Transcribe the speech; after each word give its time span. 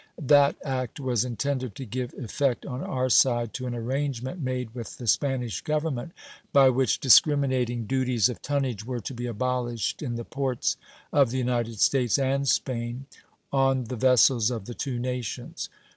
That 0.17 0.55
act 0.65 0.99
was 0.99 1.23
intended 1.23 1.75
to 1.75 1.85
give 1.85 2.15
effect 2.15 2.65
on 2.65 2.81
our 2.81 3.07
side 3.07 3.53
to 3.53 3.67
an 3.67 3.75
arrangement 3.75 4.41
made 4.41 4.73
with 4.73 4.97
the 4.97 5.05
Spanish 5.05 5.61
Government 5.61 6.11
by 6.51 6.69
which 6.71 6.99
discriminating 6.99 7.85
duties 7.85 8.27
of 8.27 8.41
tonnage 8.41 8.83
were 8.83 8.99
to 9.01 9.13
be 9.13 9.27
abolished 9.27 10.01
in 10.01 10.15
the 10.15 10.25
ports 10.25 10.75
of 11.13 11.29
the 11.29 11.37
United 11.37 11.79
States 11.79 12.17
and 12.17 12.47
Spain 12.49 13.05
on 13.53 13.85
he 13.87 13.95
vessels 13.95 14.49
of 14.49 14.65
the 14.65 14.73
two 14.73 14.97
nations. 14.97 15.69